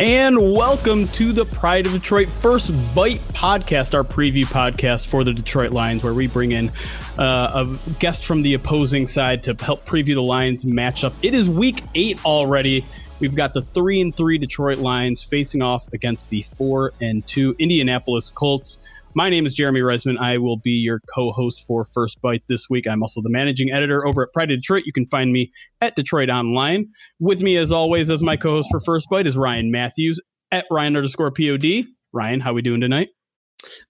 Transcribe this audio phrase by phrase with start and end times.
[0.00, 5.34] And welcome to the Pride of Detroit First Byte podcast, our preview podcast for the
[5.34, 6.70] Detroit Lions, where we bring in
[7.18, 11.12] uh, a guest from the opposing side to help preview the Lions matchup.
[11.22, 12.82] It is week eight already.
[13.20, 17.54] We've got the three and three Detroit Lions facing off against the four and two
[17.58, 18.78] Indianapolis Colts.
[19.14, 20.18] My name is Jeremy Reisman.
[20.18, 22.86] I will be your co host for First Byte this week.
[22.86, 24.84] I'm also the managing editor over at Pride of Detroit.
[24.86, 26.84] You can find me at DetroitOnLion.
[27.18, 30.20] With me, as always, as my co host for First Byte is Ryan Matthews
[30.52, 31.86] at Ryan underscore POD.
[32.12, 33.08] Ryan, how are we doing tonight?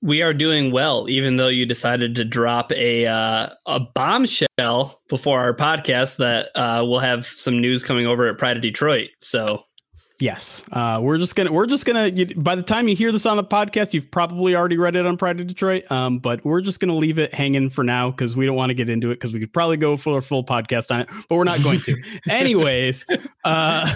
[0.01, 5.39] We are doing well, even though you decided to drop a uh, a bombshell before
[5.39, 9.11] our podcast that uh, we'll have some news coming over at Pride of Detroit.
[9.21, 9.65] So
[10.21, 12.09] Yes, uh, we're just gonna we're just gonna.
[12.09, 15.07] You, by the time you hear this on the podcast, you've probably already read it
[15.07, 15.91] on Pride of Detroit.
[15.91, 18.75] Um, but we're just gonna leave it hanging for now because we don't want to
[18.75, 21.37] get into it because we could probably go for a full podcast on it, but
[21.37, 21.97] we're not going to.
[22.31, 23.07] Anyways,
[23.45, 23.91] uh,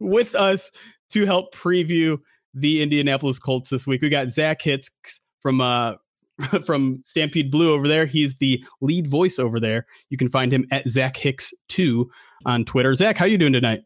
[0.00, 0.72] with us
[1.10, 2.18] to help preview
[2.54, 5.92] the Indianapolis Colts this week, we got Zach Hicks from uh
[6.64, 8.06] from Stampede Blue over there.
[8.06, 9.84] He's the lead voice over there.
[10.08, 12.10] You can find him at Zach Hicks two
[12.46, 12.94] on Twitter.
[12.94, 13.82] Zach, how you doing tonight?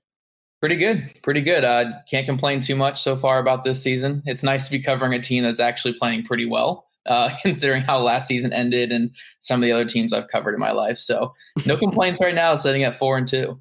[0.60, 1.10] Pretty good.
[1.22, 1.64] Pretty good.
[1.64, 4.22] Uh, can't complain too much so far about this season.
[4.26, 7.98] It's nice to be covering a team that's actually playing pretty well, uh, considering how
[7.98, 10.98] last season ended and some of the other teams I've covered in my life.
[10.98, 11.32] So
[11.64, 13.58] no complaints right now, sitting at four and two.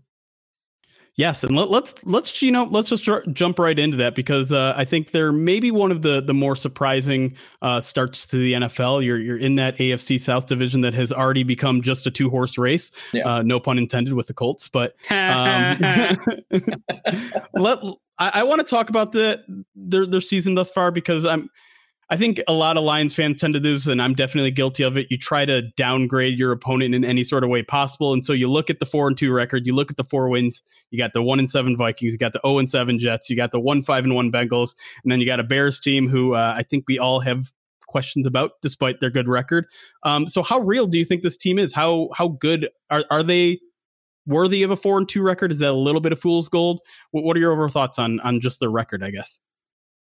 [1.19, 4.53] Yes, and let, us let's, let's you know let's just jump right into that because
[4.53, 8.53] uh, I think they're maybe one of the the more surprising uh, starts to the
[8.53, 9.03] NFL.
[9.03, 12.57] You're you're in that AFC South division that has already become just a two horse
[12.57, 12.93] race.
[13.11, 13.27] Yeah.
[13.27, 15.77] Uh, no pun intended with the Colts, but um,
[17.53, 17.79] let
[18.17, 19.43] I, I want to talk about the
[19.75, 21.49] their their season thus far because I'm
[22.11, 24.81] I think a lot of Lions fans tend to do this, and I'm definitely guilty
[24.81, 25.07] of it.
[25.11, 28.13] You try to downgrade your opponent in any sort of way possible.
[28.13, 30.27] And so you look at the four and two record, you look at the four
[30.27, 33.29] wins, you got the one and seven Vikings, you got the 0 and seven Jets,
[33.29, 36.09] you got the one five and one Bengals, and then you got a Bears team
[36.09, 37.53] who uh, I think we all have
[37.87, 39.65] questions about despite their good record.
[40.01, 41.73] Um, so how real do you think this team is?
[41.73, 43.59] How how good are are they
[44.25, 45.51] worthy of a four and two record?
[45.51, 46.81] Is that a little bit of fool's gold?
[47.11, 49.41] What, what are your overall thoughts on on just their record, I guess?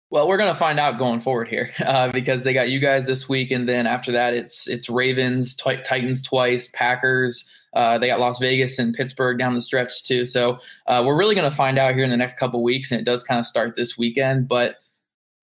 [0.09, 3.27] Well, we're gonna find out going forward here uh, because they got you guys this
[3.27, 7.49] week, and then after that, it's it's Ravens, tw- Titans twice, Packers.
[7.73, 10.25] Uh, they got Las Vegas and Pittsburgh down the stretch too.
[10.25, 13.03] So uh, we're really gonna find out here in the next couple weeks, and it
[13.03, 14.47] does kind of start this weekend.
[14.47, 14.77] But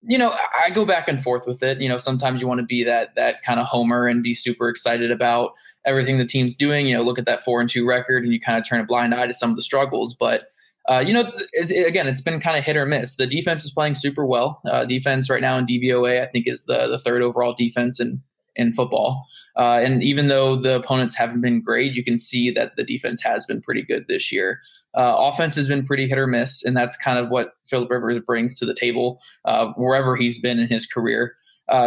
[0.07, 0.31] you know,
[0.63, 1.79] I go back and forth with it.
[1.79, 4.67] You know, sometimes you want to be that that kind of homer and be super
[4.69, 5.53] excited about
[5.85, 6.87] everything the team's doing.
[6.87, 8.85] You know, look at that four and two record, and you kind of turn a
[8.85, 10.47] blind eye to some of the struggles, but
[10.87, 11.21] uh, you know,
[11.53, 13.15] it, it, again, it's been kind of hit or miss.
[13.15, 14.61] The defense is playing super well.
[14.69, 18.21] Uh, defense right now in DVOA, I think, is the the third overall defense in
[18.55, 19.25] in football.
[19.57, 23.21] Uh, and even though the opponents haven't been great, you can see that the defense
[23.21, 24.61] has been pretty good this year.
[24.93, 28.19] Uh, offense has been pretty hit or miss, and that's kind of what Philip Rivers
[28.25, 31.35] brings to the table uh, wherever he's been in his career.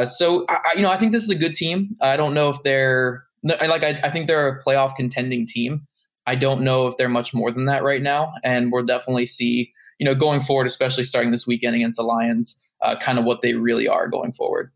[0.04, 1.94] So, I, you know, I think this is a good team.
[2.02, 5.86] I don't know if they're like I, I think they're a playoff contending team.
[6.28, 9.72] I don't know if they're much more than that right now, and we'll definitely see,
[9.98, 13.40] you know, going forward, especially starting this weekend against the Lions, uh, kind of what
[13.40, 14.70] they really are going forward.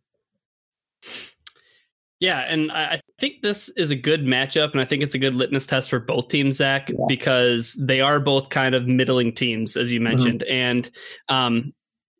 [2.20, 5.34] Yeah, and I think this is a good matchup, and I think it's a good
[5.34, 6.96] litmus test for both teams, Zach, yeah.
[7.06, 10.08] because they are both kind of middling teams, as you mm-hmm.
[10.08, 10.40] mentioned.
[10.48, 10.54] Mm-hmm.
[10.54, 10.90] And
[11.28, 11.72] um,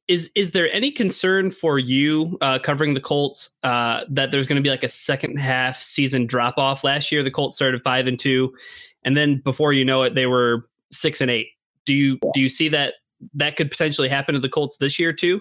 [0.09, 4.57] is is there any concern for you uh, covering the Colts uh, that there's going
[4.57, 6.85] to be like a second half season drop off?
[6.85, 8.53] Last year, the Colts started five and two
[9.05, 11.49] and then before you know it, they were six and eight.
[11.87, 12.95] Do you do you see that
[13.35, 15.41] that could potentially happen to the Colts this year too?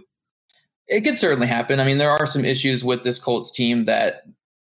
[0.88, 1.80] It could certainly happen.
[1.80, 4.24] I mean, there are some issues with this Colts team that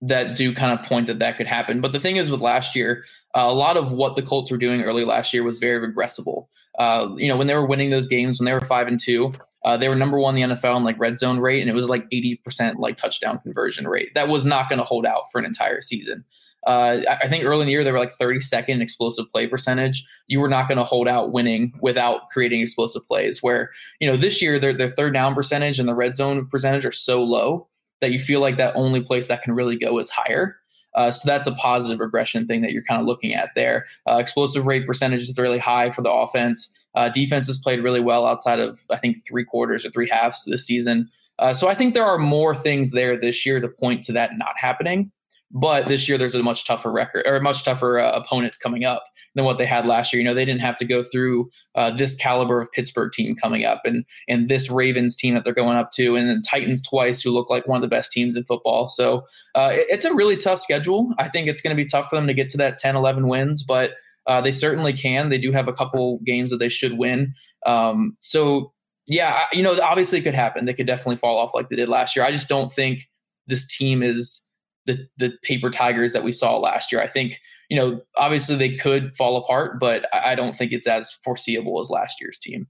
[0.02, 1.82] that do kind of point that that could happen.
[1.82, 3.04] But the thing is, with last year,
[3.36, 6.48] uh, a lot of what the Colts were doing early last year was very regressible.
[6.78, 9.34] Uh, you know, when they were winning those games, when they were five and two,
[9.66, 11.74] uh, they were number one in the NFL in like red zone rate, and it
[11.74, 14.14] was like eighty percent like touchdown conversion rate.
[14.16, 16.24] That was not going to hold out for an entire season.
[16.66, 20.06] Uh, I think early in the year they were like 32nd explosive play percentage.
[20.28, 23.42] You were not going to hold out winning without creating explosive plays.
[23.42, 26.86] Where you know this year their their third down percentage and the red zone percentage
[26.86, 27.68] are so low
[28.02, 30.58] that you feel like that only place that can really go is higher.
[30.96, 33.86] Uh, so that's a positive regression thing that you're kind of looking at there.
[34.10, 36.76] Uh, explosive rate percentage is really high for the offense.
[36.96, 40.46] Uh, defense has played really well outside of I think three quarters or three halves
[40.46, 41.10] this season.
[41.38, 44.38] Uh, so I think there are more things there this year to point to that
[44.38, 45.12] not happening.
[45.52, 49.04] But this year, there's a much tougher record or much tougher uh, opponents coming up
[49.34, 50.22] than what they had last year.
[50.22, 53.66] You know, they didn't have to go through uh, this caliber of Pittsburgh team coming
[53.66, 57.22] up, and and this Ravens team that they're going up to, and then Titans twice,
[57.22, 58.88] who look like one of the best teams in football.
[58.88, 59.26] So
[59.56, 61.14] uh, it, it's a really tough schedule.
[61.18, 63.28] I think it's going to be tough for them to get to that 10, 11
[63.28, 63.94] wins, but
[64.28, 65.30] uh, they certainly can.
[65.30, 67.34] They do have a couple games that they should win.
[67.66, 68.74] Um, so
[69.08, 70.66] yeah, you know, obviously it could happen.
[70.66, 72.24] They could definitely fall off like they did last year.
[72.24, 73.10] I just don't think
[73.48, 74.49] this team is
[74.86, 77.02] the the paper tigers that we saw last year.
[77.02, 77.40] I think
[77.70, 81.90] you know, obviously they could fall apart, but I don't think it's as foreseeable as
[81.90, 82.68] last year's team.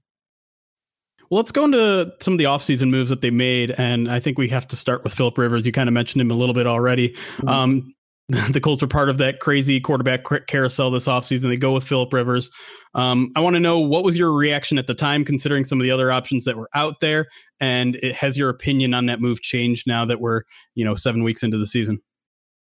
[1.30, 3.70] Well, let's go into some of the offseason moves that they made.
[3.78, 5.64] And I think we have to start with Philip Rivers.
[5.64, 7.10] You kind of mentioned him a little bit already.
[7.10, 7.48] Mm-hmm.
[7.48, 7.94] Um,
[8.52, 11.48] the Colts are part of that crazy quarterback carousel this offseason.
[11.48, 12.50] They go with Philip Rivers.
[12.94, 15.82] Um, I want to know what was your reaction at the time, considering some of
[15.82, 17.26] the other options that were out there,
[17.58, 20.42] and it, has your opinion on that move changed now that we're
[20.76, 22.00] you know seven weeks into the season?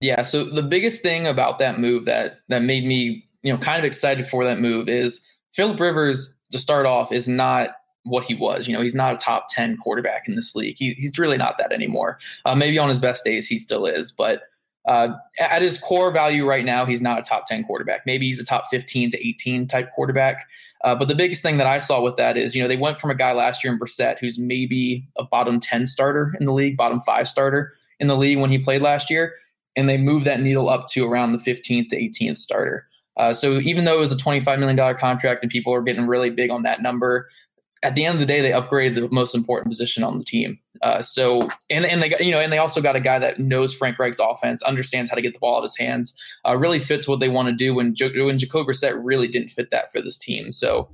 [0.01, 0.23] Yeah.
[0.23, 3.85] So the biggest thing about that move that that made me you know kind of
[3.85, 5.23] excited for that move is
[5.53, 7.71] Philip Rivers to start off is not
[8.05, 8.67] what he was.
[8.67, 10.77] You know, he's not a top 10 quarterback in this league.
[10.79, 12.17] He, he's really not that anymore.
[12.45, 14.11] Uh, maybe on his best days, he still is.
[14.11, 14.43] But
[14.89, 18.07] uh, at his core value right now, he's not a top 10 quarterback.
[18.07, 20.49] Maybe he's a top 15 to 18 type quarterback.
[20.83, 22.97] Uh, but the biggest thing that I saw with that is, you know, they went
[22.97, 26.53] from a guy last year in Brissett who's maybe a bottom 10 starter in the
[26.53, 29.35] league, bottom five starter in the league when he played last year.
[29.75, 32.87] And they moved that needle up to around the 15th to 18th starter.
[33.15, 36.31] Uh, so even though it was a $25 million contract and people are getting really
[36.31, 37.29] big on that number,
[37.81, 40.59] at the end of the day, they upgraded the most important position on the team.
[40.81, 43.39] Uh, so, and and they got, you know, and they also got a guy that
[43.39, 46.17] knows Frank Reich's offense, understands how to get the ball out of his hands,
[46.47, 47.73] uh, really fits what they want to do.
[47.73, 50.89] When when Jacoby Brissett really didn't fit that for this team, so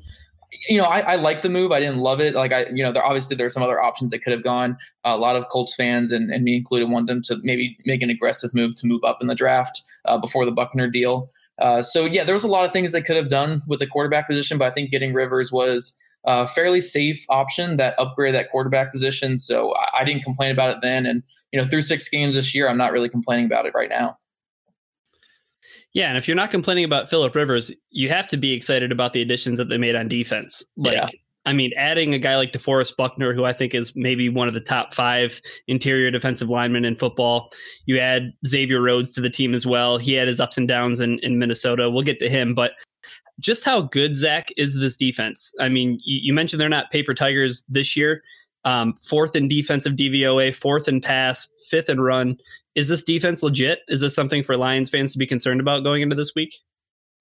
[0.69, 1.71] you know, I, I like the move.
[1.71, 2.35] I didn't love it.
[2.35, 4.77] Like I, you know, there obviously there are some other options that could have gone.
[5.03, 8.09] A lot of Colts fans and, and me included want them to maybe make an
[8.09, 11.31] aggressive move to move up in the draft uh, before the Buckner deal.
[11.59, 13.87] Uh, so yeah, there was a lot of things they could have done with the
[13.87, 18.49] quarterback position, but I think getting Rivers was a fairly safe option that upgraded that
[18.49, 19.37] quarterback position.
[19.37, 21.05] So I, I didn't complain about it then.
[21.05, 23.89] And, you know, through six games this year, I'm not really complaining about it right
[23.89, 24.17] now.
[25.93, 29.13] Yeah, and if you're not complaining about Philip Rivers, you have to be excited about
[29.13, 30.65] the additions that they made on defense.
[30.75, 31.07] Like, yeah.
[31.45, 34.53] I mean, adding a guy like DeForest Buckner, who I think is maybe one of
[34.53, 37.49] the top five interior defensive linemen in football.
[37.85, 39.97] You add Xavier Rhodes to the team as well.
[39.97, 41.89] He had his ups and downs in, in Minnesota.
[41.89, 42.71] We'll get to him, but
[43.39, 45.53] just how good Zach is this defense.
[45.59, 48.23] I mean, you, you mentioned they're not paper tigers this year.
[48.63, 52.37] Um, fourth in defensive DVOA, fourth in pass, fifth in run.
[52.73, 53.81] Is this defense legit?
[53.87, 56.55] Is this something for Lions fans to be concerned about going into this week?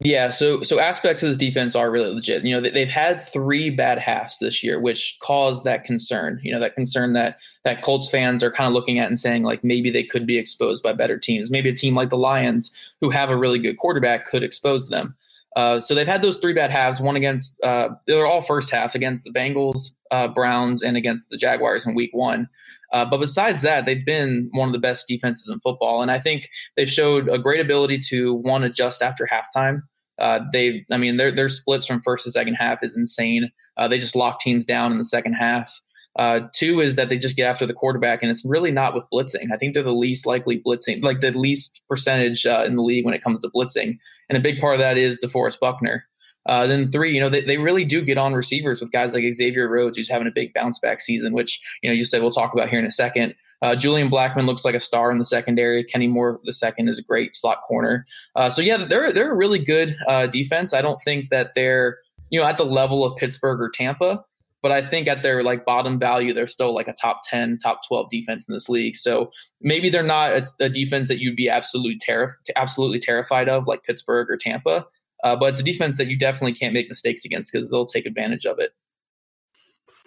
[0.00, 2.44] Yeah, so so aspects of this defense are really legit.
[2.44, 6.40] You know, they've had three bad halves this year, which caused that concern.
[6.42, 9.44] You know, that concern that that Colts fans are kind of looking at and saying
[9.44, 11.50] like maybe they could be exposed by better teams.
[11.50, 15.14] Maybe a team like the Lions, who have a really good quarterback, could expose them.
[15.56, 17.00] Uh, so they've had those three bad halves.
[17.00, 21.36] One against uh, they're all first half against the Bengals, uh, Browns, and against the
[21.36, 22.48] Jaguars in Week One.
[22.92, 26.18] Uh, but besides that, they've been one of the best defenses in football, and I
[26.18, 29.82] think they've showed a great ability to one adjust after halftime.
[30.18, 33.50] Uh, they, I mean, their their splits from first to second half is insane.
[33.76, 35.80] Uh, they just lock teams down in the second half.
[36.16, 39.04] Uh, two is that they just get after the quarterback, and it's really not with
[39.12, 39.52] blitzing.
[39.52, 43.04] I think they're the least likely blitzing, like the least percentage uh, in the league
[43.04, 43.98] when it comes to blitzing.
[44.28, 46.06] And a big part of that is DeForest Buckner.
[46.46, 49.24] Uh, then three, you know, they, they really do get on receivers with guys like
[49.32, 52.30] Xavier Rhodes, who's having a big bounce back season, which, you know, you said we'll
[52.30, 53.34] talk about here in a second.
[53.62, 55.82] Uh, Julian Blackmon looks like a star in the secondary.
[55.82, 58.06] Kenny Moore the second is a great slot corner.
[58.36, 60.74] Uh, so yeah, they're they're a really good uh, defense.
[60.74, 61.96] I don't think that they're
[62.28, 64.22] you know at the level of Pittsburgh or Tampa,
[64.64, 67.86] but I think at their like bottom value, they're still like a top 10, top
[67.86, 68.96] 12 defense in this league.
[68.96, 69.30] So
[69.60, 73.82] maybe they're not a, a defense that you'd be absolutely terri- absolutely terrified of like
[73.82, 74.86] Pittsburgh or Tampa.
[75.22, 78.06] Uh, but it's a defense that you definitely can't make mistakes against because they'll take
[78.06, 78.72] advantage of it.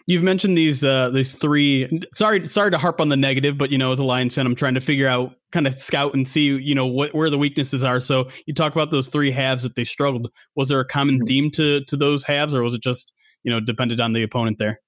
[0.07, 2.01] You've mentioned these uh, these three.
[2.13, 4.55] Sorry, sorry to harp on the negative, but you know, as a Lions fan, I'm
[4.55, 7.83] trying to figure out, kind of scout and see, you know, what where the weaknesses
[7.83, 7.99] are.
[7.99, 10.31] So you talk about those three halves that they struggled.
[10.55, 11.25] Was there a common mm-hmm.
[11.25, 13.11] theme to to those halves, or was it just
[13.43, 14.81] you know depended on the opponent there?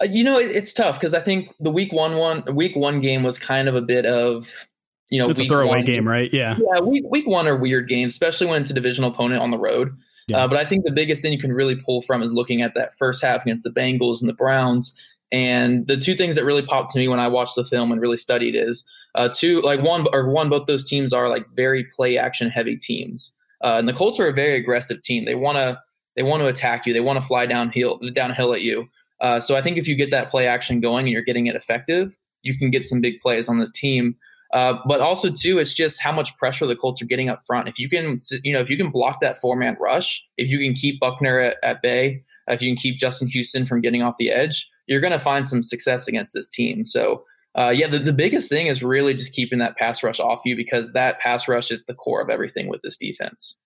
[0.00, 3.00] Uh, you know, it, it's tough because I think the week one one week one
[3.00, 4.68] game was kind of a bit of
[5.10, 6.32] you know it's a throwaway game, right?
[6.32, 6.80] Yeah, yeah.
[6.80, 9.96] Week week one are weird games, especially when it's a divisional opponent on the road.
[10.28, 10.44] Yeah.
[10.44, 12.74] Uh, but I think the biggest thing you can really pull from is looking at
[12.74, 14.96] that first half against the Bengals and the Browns.
[15.32, 18.00] And the two things that really popped to me when I watched the film and
[18.00, 21.84] really studied is uh, two, like one or one, both those teams are like very
[21.84, 23.34] play action heavy teams.
[23.62, 25.24] Uh, and the Colts are a very aggressive team.
[25.24, 25.80] They want to
[26.18, 26.92] they want to attack you.
[26.92, 28.88] They want to fly downhill downhill at you.
[29.20, 31.54] Uh, so I think if you get that play action going and you're getting it
[31.54, 34.16] effective, you can get some big plays on this team.
[34.52, 37.68] Uh, but also too, it's just how much pressure the Colts are getting up front.
[37.68, 40.58] If you can, you know, if you can block that four man rush, if you
[40.58, 44.16] can keep Buckner at, at bay, if you can keep Justin Houston from getting off
[44.18, 46.84] the edge, you're going to find some success against this team.
[46.84, 47.24] So.
[47.54, 50.54] Uh, yeah, the, the biggest thing is really just keeping that pass rush off you
[50.54, 53.58] because that pass rush is the core of everything with this defense.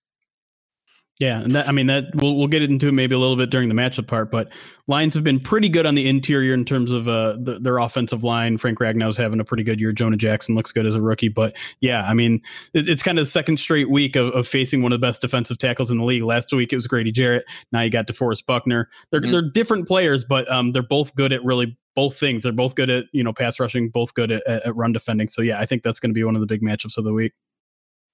[1.19, 3.51] Yeah, and that I mean that we'll we'll get into it maybe a little bit
[3.51, 4.51] during the matchup part, but
[4.87, 8.23] Lions have been pretty good on the interior in terms of uh, the, their offensive
[8.23, 8.57] line.
[8.57, 9.91] Frank Ragnow's having a pretty good year.
[9.91, 12.41] Jonah Jackson looks good as a rookie, but yeah, I mean
[12.73, 15.21] it, it's kind of the second straight week of, of, facing one of the best
[15.21, 16.23] defensive tackles in the league.
[16.23, 17.45] Last week it was Grady Jarrett.
[17.71, 18.89] Now you got DeForest Buckner.
[19.11, 19.31] They're mm-hmm.
[19.31, 22.41] they're different players, but um, they're both good at really both things.
[22.41, 25.27] They're both good at you know pass rushing, both good at, at run defending.
[25.27, 27.13] So yeah, I think that's going to be one of the big matchups of the
[27.13, 27.33] week.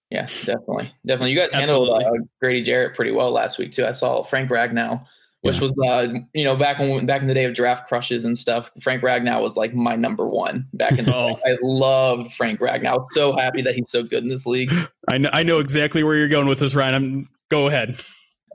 [0.10, 1.32] Yeah, definitely, definitely.
[1.34, 2.12] You guys handled uh,
[2.42, 3.86] Grady Jarrett pretty well last week too.
[3.86, 5.06] I saw Frank Ragnow,
[5.42, 5.62] which yeah.
[5.62, 8.72] was uh, you know back when back in the day of draft crushes and stuff.
[8.82, 11.36] Frank Ragnow was like my number one back in the oh.
[11.36, 11.52] day.
[11.52, 13.04] I loved Frank Ragnow.
[13.10, 14.74] So happy that he's so good in this league.
[15.08, 16.96] I know, I know exactly where you're going with this, Ryan.
[16.96, 18.00] I'm go ahead.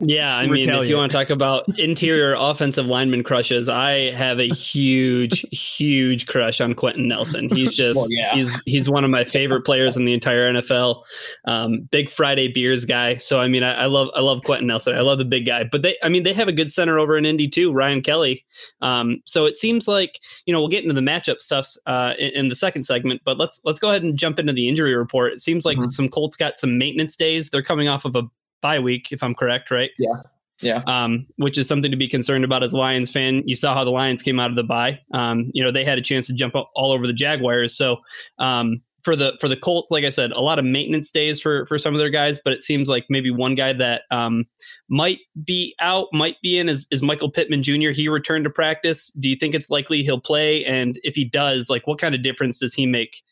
[0.00, 4.40] Yeah, I mean, if you want to talk about interior offensive lineman crushes, I have
[4.40, 7.48] a huge, huge crush on Quenton Nelson.
[7.48, 8.34] He's just well, yeah.
[8.34, 11.04] he's he's one of my favorite players in the entire NFL.
[11.46, 13.18] Um, big Friday beers guy.
[13.18, 14.96] So I mean, I, I, love I love Quenton Nelson.
[14.96, 15.64] I love the big guy.
[15.70, 18.44] But they, I mean, they have a good center over in Indy too, Ryan Kelly.
[18.80, 22.30] Um, so it seems like you know we'll get into the matchup stuffs uh, in,
[22.30, 23.22] in, the second segment.
[23.24, 25.32] But let's let's go ahead and jump into the injury report.
[25.32, 25.90] It seems like mm-hmm.
[25.90, 27.50] some Colts got some maintenance days.
[27.50, 28.24] They're coming off of a
[28.64, 29.90] bye week, if I'm correct, right?
[29.99, 30.23] Yeah.
[30.62, 30.83] Yeah.
[30.87, 33.42] Um, which is something to be concerned about as a Lions fan.
[33.44, 35.00] You saw how the Lions came out of the bye.
[35.12, 37.76] Um, you know, they had a chance to jump all over the Jaguars.
[37.76, 37.99] So
[38.38, 41.66] um, for the for the Colts, like I said, a lot of maintenance days for
[41.66, 44.47] for some of their guys, but it seems like maybe one guy that um,
[44.88, 47.90] might be out, might be in is, is Michael Pittman Jr.
[47.90, 49.11] He returned to practice.
[49.21, 50.64] Do you think it's likely he'll play?
[50.64, 53.23] And if he does, like what kind of difference does he make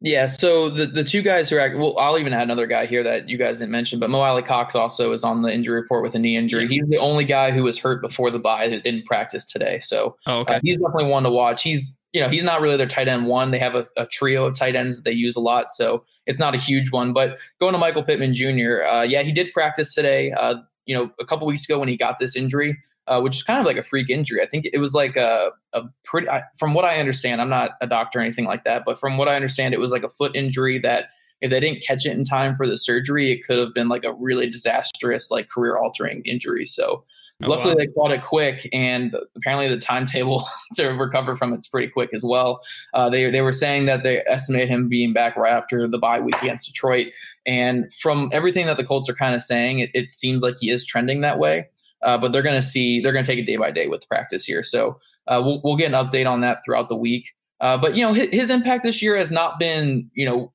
[0.00, 3.02] yeah, so the, the two guys who are well, I'll even add another guy here
[3.02, 6.14] that you guys didn't mention, but Mo Alie-Cox also is on the injury report with
[6.14, 6.68] a knee injury.
[6.68, 10.40] He's the only guy who was hurt before the bye in practice today, so oh,
[10.40, 10.56] okay.
[10.56, 11.62] uh, he's definitely one to watch.
[11.62, 13.52] He's you know he's not really their tight end one.
[13.52, 16.38] They have a, a, trio of tight ends that they use a lot, so it's
[16.38, 17.14] not a huge one.
[17.14, 20.30] But going to Michael Pittman Jr., uh, yeah, he did practice today.
[20.32, 23.42] Uh, you know, a couple weeks ago when he got this injury, uh, which is
[23.42, 24.40] kind of like a freak injury.
[24.40, 26.28] I think it was like a, a pretty,
[26.58, 29.28] from what I understand, I'm not a doctor or anything like that, but from what
[29.28, 31.10] I understand, it was like a foot injury that
[31.42, 34.04] if they didn't catch it in time for the surgery, it could have been like
[34.04, 36.64] a really disastrous, like career altering injury.
[36.64, 37.04] So
[37.42, 37.78] oh, luckily wow.
[37.78, 42.24] they caught it quick, and apparently the timetable to recover from it's pretty quick as
[42.24, 42.60] well.
[42.94, 46.20] Uh, they they were saying that they estimate him being back right after the bye
[46.20, 47.08] week against Detroit,
[47.44, 50.70] and from everything that the Colts are kind of saying, it, it seems like he
[50.70, 51.68] is trending that way.
[52.02, 54.06] Uh, but they're going to see they're going to take it day by day with
[54.06, 54.62] practice here.
[54.62, 57.32] So uh, we'll we'll get an update on that throughout the week.
[57.60, 60.52] Uh, but you know his, his, impact this year has not been you know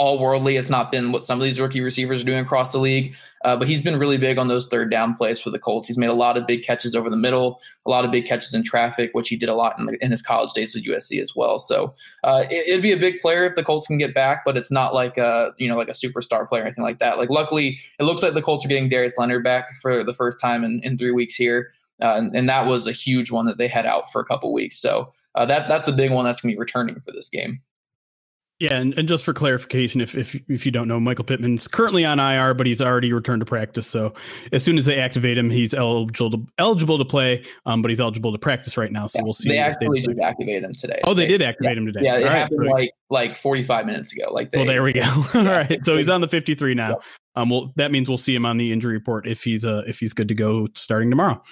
[0.00, 0.56] all worldly.
[0.56, 3.14] It's not been what some of these rookie receivers are doing across the league,
[3.44, 5.88] uh, but he's been really big on those third down plays for the Colts.
[5.88, 8.54] He's made a lot of big catches over the middle, a lot of big catches
[8.54, 11.36] in traffic, which he did a lot in, in his college days with USC as
[11.36, 11.58] well.
[11.58, 14.56] So uh, it, would be a big player if the Colts can get back, but
[14.56, 17.18] it's not like a you know like a superstar player or anything like that.
[17.18, 20.40] Like luckily, it looks like the Colts are getting Darius Leonard back for the first
[20.40, 21.72] time in, in three weeks here.
[22.00, 24.50] Uh, and, and, that was a huge one that they had out for a couple
[24.54, 24.80] weeks.
[24.80, 27.60] So uh, that that's the big one that's going to be returning for this game.
[28.60, 32.04] Yeah, and, and just for clarification, if, if if you don't know, Michael Pittman's currently
[32.04, 33.86] on IR, but he's already returned to practice.
[33.86, 34.12] So
[34.52, 37.42] as soon as they activate him, he's eligible to eligible to play.
[37.64, 39.06] Um, but he's eligible to practice right now.
[39.06, 39.48] So yeah, we'll see.
[39.48, 41.00] They actually they did activate him today.
[41.04, 42.00] Oh, they, they did activate yeah, him today.
[42.02, 42.70] Yeah, it All happened right,
[43.08, 44.30] like like 45 minutes ago.
[44.30, 45.00] Like, they, well, there we go.
[45.34, 47.00] All right, so he's on the 53 now.
[47.36, 50.00] Um, well, that means we'll see him on the injury report if he's uh if
[50.00, 51.42] he's good to go starting tomorrow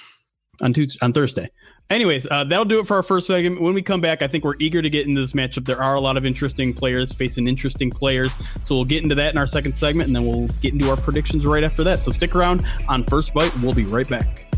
[0.61, 1.51] on Tuesday on Thursday.
[1.91, 3.63] Anyways, uh, that'll do it for our first segment.
[3.63, 5.65] When we come back, I think we're eager to get into this matchup.
[5.65, 8.35] There are a lot of interesting players facing interesting players.
[8.63, 10.99] So we'll get into that in our second segment, and then we'll get into our
[10.99, 12.03] predictions right after that.
[12.03, 13.63] So stick around on First Byte.
[13.63, 14.58] We'll be right back.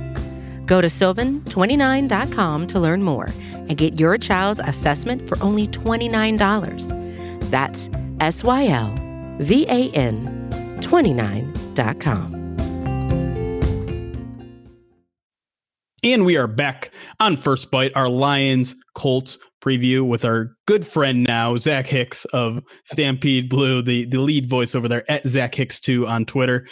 [0.71, 7.49] Go to sylvan29.com to learn more and get your child's assessment for only $29.
[7.51, 7.89] That's
[8.21, 8.95] S Y L
[9.39, 10.47] V A N
[10.79, 12.35] 29.com.
[16.05, 21.25] And we are back on First Byte, our Lions Colts preview with our good friend
[21.25, 26.07] now, Zach Hicks of Stampede Blue, the, the lead voice over there at Zach Hicks2
[26.07, 26.65] on Twitter.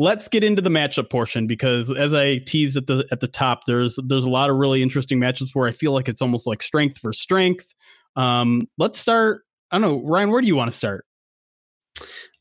[0.00, 3.66] Let's get into the matchup portion because as I teased at the at the top,
[3.66, 6.62] there's there's a lot of really interesting matchups where I feel like it's almost like
[6.62, 7.74] strength for strength.
[8.16, 9.42] Um, let's start.
[9.70, 11.04] I don't know, Ryan, where do you want to start?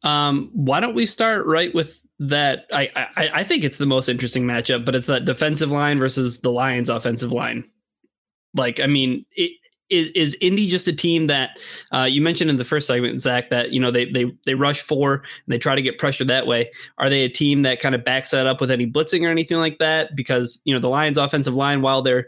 [0.03, 2.65] Um, why don't we start right with that?
[2.71, 6.39] I, I I think it's the most interesting matchup, but it's that defensive line versus
[6.39, 7.65] the Lions offensive line.
[8.53, 9.51] Like, I mean, it,
[9.89, 11.59] is is Indy just a team that
[11.91, 14.81] uh, you mentioned in the first segment, Zach, that you know they they they rush
[14.81, 16.71] four and they try to get pressure that way?
[16.97, 19.57] Are they a team that kind of backs that up with any blitzing or anything
[19.57, 20.15] like that?
[20.15, 22.27] Because you know the Lions' offensive line, while they're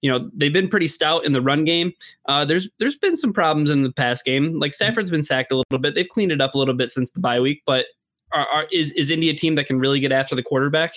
[0.00, 1.92] you know they've been pretty stout in the run game,
[2.28, 4.58] uh, there's there's been some problems in the past game.
[4.58, 5.94] Like Stafford's been sacked a little bit.
[5.94, 7.86] They've cleaned it up a little bit since the bye week, but
[8.32, 10.94] are, are, is is Indy a team that can really get after the quarterback?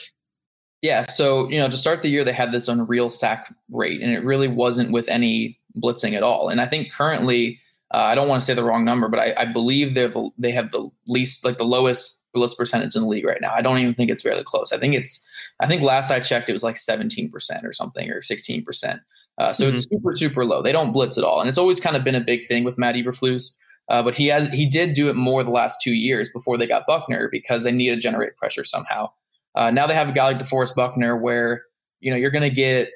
[0.82, 4.12] Yeah, so you know, to start the year, they had this unreal sack rate, and
[4.12, 6.50] it really wasn't with any blitzing at all.
[6.50, 7.60] And I think currently,
[7.94, 10.30] uh, I don't want to say the wrong number, but I, I believe they're the,
[10.38, 13.54] they have the least, like the lowest blitz percentage in the league right now.
[13.54, 14.74] I don't even think it's fairly close.
[14.74, 15.26] I think it's,
[15.60, 17.32] I think last I checked, it was like 17%
[17.64, 19.00] or something or 16%.
[19.38, 19.76] Uh, so mm-hmm.
[19.76, 20.62] it's super, super low.
[20.62, 21.40] They don't blitz at all.
[21.40, 23.58] And it's always kind of been a big thing with Matt Eberflus.
[23.90, 26.66] Uh, but he has he did do it more the last two years before they
[26.66, 29.12] got Buckner because they need to generate pressure somehow.
[29.54, 31.64] Uh, now they have a guy like DeForest Buckner where
[32.00, 32.90] you know you're going to get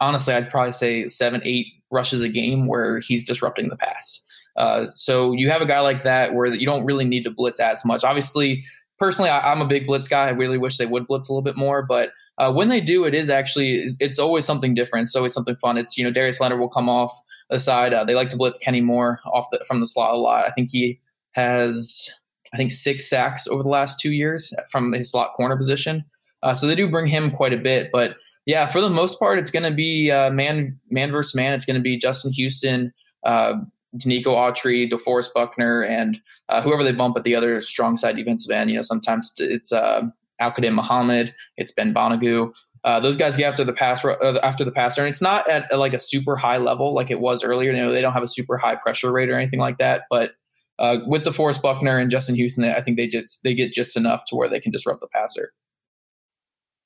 [0.00, 4.26] honestly I'd probably say seven eight rushes a game where he's disrupting the pass.
[4.56, 7.60] Uh, so you have a guy like that where you don't really need to blitz
[7.60, 8.04] as much.
[8.04, 8.64] Obviously,
[8.98, 10.26] personally, I, am a big blitz guy.
[10.26, 13.04] I really wish they would blitz a little bit more, but uh, when they do,
[13.04, 15.04] it is actually it's always something different.
[15.04, 15.78] It's always something fun.
[15.78, 17.12] It's you know Darius Leonard will come off
[17.48, 17.92] the side.
[17.92, 20.44] Uh, they like to blitz Kenny Moore off the, from the slot a lot.
[20.44, 21.00] I think he
[21.32, 22.08] has
[22.52, 26.04] I think six sacks over the last two years from his slot corner position.
[26.42, 29.38] Uh, so they do bring him quite a bit, but yeah, for the most part,
[29.38, 31.52] it's going to be uh, man man versus man.
[31.52, 32.92] It's going to be Justin Houston,
[33.24, 33.54] uh,
[33.96, 38.50] Denico Autry, DeForest Buckner, and uh, whoever they bump at the other strong side defensive
[38.50, 38.70] end.
[38.70, 40.02] You know, sometimes it's uh,
[40.40, 42.52] Al-Quadin Muhammad, it's Ben Banogu.
[42.82, 45.76] Uh, those guys get after the pass uh, after the passer, and it's not at,
[45.78, 47.72] like a super high level like it was earlier.
[47.72, 50.02] You know, they don't have a super high pressure rate or anything like that.
[50.10, 50.32] But
[50.78, 54.26] uh, with DeForest Buckner and Justin Houston, I think they just they get just enough
[54.26, 55.52] to where they can disrupt the passer.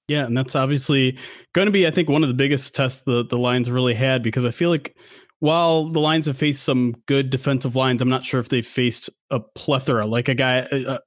[0.08, 1.18] Yeah, and that's obviously
[1.52, 4.22] going to be, I think, one of the biggest tests the the Lions really had
[4.22, 4.96] because I feel like
[5.40, 9.10] while the Lions have faced some good defensive lines, I'm not sure if they've faced
[9.30, 10.98] a plethora like a guy a,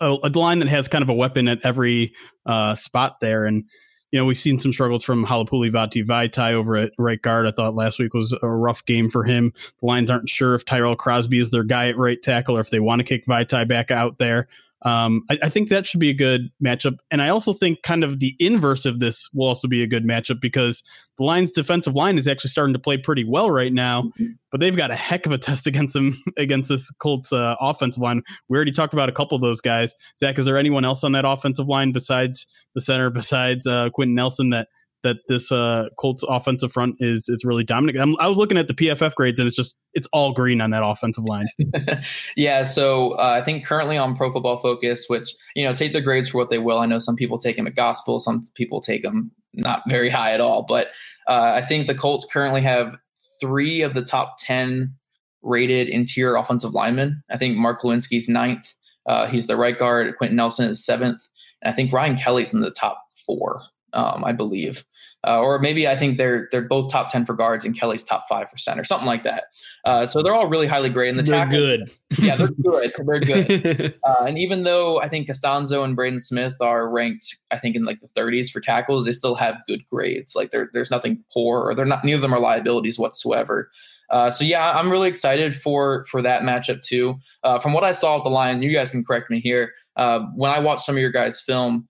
[0.00, 2.12] a, a line that has kind of a weapon at every
[2.44, 3.46] uh, spot there.
[3.46, 3.64] And
[4.10, 7.46] you know, we've seen some struggles from Halapoulivaati Vati Vaitai over at right guard.
[7.46, 9.52] I thought last week was a rough game for him.
[9.54, 12.70] The Lions aren't sure if Tyrell Crosby is their guy at right tackle or if
[12.70, 14.48] they want to kick Vaitai back out there.
[14.82, 16.96] Um, I, I, think that should be a good matchup.
[17.10, 20.06] And I also think kind of the inverse of this will also be a good
[20.06, 20.82] matchup because
[21.18, 24.26] the Lions defensive line is actually starting to play pretty well right now, mm-hmm.
[24.50, 28.02] but they've got a heck of a test against them against this Colts uh, offensive
[28.02, 28.22] line.
[28.48, 29.94] We already talked about a couple of those guys.
[30.18, 34.14] Zach, is there anyone else on that offensive line besides the center, besides uh, Quenton
[34.14, 34.68] Nelson that
[35.02, 37.98] that this uh, Colts offensive front is is really dominant.
[37.98, 40.70] I'm, i was looking at the PFF grades and it's just it's all green on
[40.70, 41.46] that offensive line.
[42.36, 46.00] yeah, so uh, I think currently on Pro Football Focus, which you know take the
[46.00, 46.78] grades for what they will.
[46.78, 50.32] I know some people take them at gospel, some people take them not very high
[50.32, 50.88] at all, but
[51.26, 52.96] uh, I think the Colts currently have
[53.40, 54.94] three of the top ten
[55.42, 57.22] rated interior offensive linemen.
[57.30, 58.74] I think Mark Glowinski's ninth.
[59.06, 60.14] Uh, he's the right guard.
[60.18, 61.22] Quenton Nelson is seventh.
[61.62, 63.60] And I think Ryan Kelly's in the top four
[63.92, 64.84] um, I believe,
[65.26, 68.24] uh, or maybe I think they're they're both top ten for guards and Kelly's top
[68.28, 69.44] five for center, something like that.
[69.84, 71.18] Uh, so they're all really highly graded.
[71.18, 71.90] And the they're tackle, good.
[72.18, 72.92] yeah, they're good.
[72.96, 73.94] They're good.
[74.04, 77.84] Uh, and even though I think Castonzo and Braden Smith are ranked, I think in
[77.84, 80.34] like the 30s for tackles, they still have good grades.
[80.34, 82.04] Like there's nothing poor, or they're not.
[82.04, 83.70] Neither of them are liabilities whatsoever.
[84.10, 87.18] Uh, so yeah, I'm really excited for for that matchup too.
[87.44, 89.72] Uh, from what I saw at the line, you guys can correct me here.
[89.96, 91.88] Uh, when I watched some of your guys' film,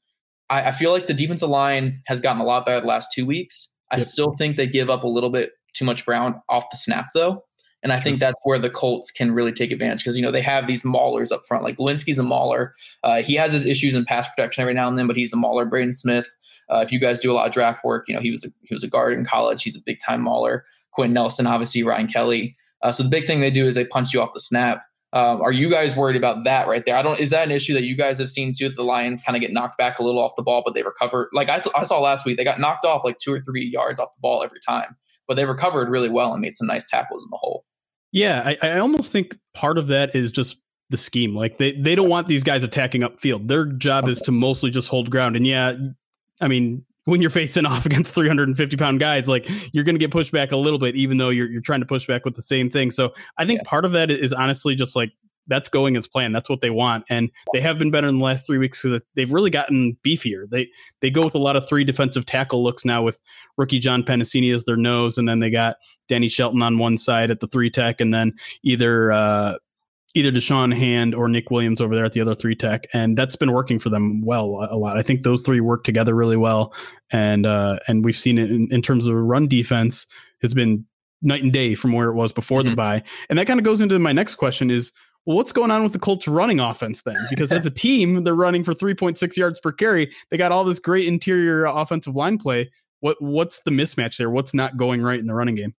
[0.50, 3.24] I, I, feel like the defensive line has gotten a lot better the last two
[3.24, 3.72] weeks.
[3.90, 4.06] I yep.
[4.06, 7.44] still think they give up a little bit too much ground off the snap, though.
[7.82, 10.42] And I think that's where the Colts can really take advantage because you know they
[10.42, 11.64] have these maulers up front.
[11.64, 12.74] Like Linsky's a mauler.
[13.02, 15.36] Uh, he has his issues in pass protection every now and then, but he's a
[15.36, 15.64] mauler.
[15.64, 16.28] Braden Smith.
[16.68, 18.48] Uh, if you guys do a lot of draft work, you know he was a,
[18.62, 19.62] he was a guard in college.
[19.62, 20.66] He's a big time mauler.
[20.90, 22.54] Quenton Nelson, obviously Ryan Kelly.
[22.82, 24.82] Uh, so the big thing they do is they punch you off the snap.
[25.12, 26.96] Um, are you guys worried about that right there?
[26.96, 27.18] I don't.
[27.18, 28.68] Is that an issue that you guys have seen too?
[28.68, 30.82] That the Lions kind of get knocked back a little off the ball, but they
[30.82, 31.28] recover.
[31.32, 33.98] Like I, I saw last week, they got knocked off like two or three yards
[33.98, 34.96] off the ball every time,
[35.26, 37.64] but they recovered really well and made some nice tackles in the hole.
[38.12, 40.58] Yeah, I, I almost think part of that is just
[40.90, 41.34] the scheme.
[41.34, 43.48] Like they they don't want these guys attacking upfield.
[43.48, 45.34] Their job is to mostly just hold ground.
[45.34, 45.74] And yeah,
[46.40, 50.10] I mean, when you're facing off against 350 pound guys, like you're going to get
[50.10, 52.42] pushed back a little bit, even though you're, you're trying to push back with the
[52.42, 52.90] same thing.
[52.90, 53.68] So I think yeah.
[53.68, 55.12] part of that is honestly just like
[55.46, 56.34] that's going as planned.
[56.34, 59.02] That's what they want, and they have been better in the last three weeks because
[59.16, 60.48] they've really gotten beefier.
[60.48, 60.68] They
[61.00, 63.20] they go with a lot of three defensive tackle looks now with
[63.56, 65.76] rookie John Penisini as their nose, and then they got
[66.08, 69.54] Danny Shelton on one side at the three tech, and then either uh,
[70.14, 73.36] either Da'Shawn Hand or Nick Williams over there at the other three tech, and that's
[73.36, 74.96] been working for them well a lot.
[74.96, 76.74] I think those three work together really well,
[77.12, 80.06] and uh, and we've seen it in, in terms of run defense.
[80.40, 80.86] It's been
[81.22, 82.70] night and day from where it was before mm-hmm.
[82.70, 84.92] the bye, and that kind of goes into my next question: is
[85.26, 87.16] well, what's going on with the Colts running offense then?
[87.30, 90.10] Because as a team, they're running for 3.6 yards per carry.
[90.30, 92.70] They got all this great interior offensive line play.
[93.00, 94.30] What what's the mismatch there?
[94.30, 95.74] What's not going right in the running game?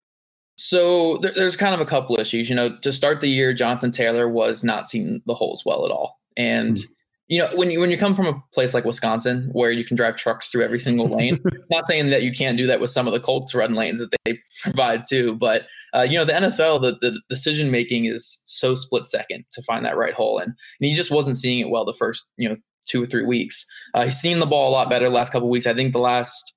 [0.61, 2.47] So there, there's kind of a couple issues.
[2.47, 5.91] You know, to start the year, Jonathan Taylor was not seeing the holes well at
[5.91, 6.87] all, and mm.
[7.27, 9.97] you know when you when you come from a place like Wisconsin where you can
[9.97, 11.39] drive trucks through every single lane,
[11.71, 14.15] not saying that you can't do that with some of the Colts run lanes that
[14.23, 18.75] they provide too, but uh, you know the NFL the, the decision making is so
[18.75, 20.55] split second to find that right hole, and, and
[20.87, 23.65] he just wasn't seeing it well the first you know two or three weeks.
[23.95, 25.65] Uh, he's seen the ball a lot better the last couple weeks.
[25.65, 26.55] I think the last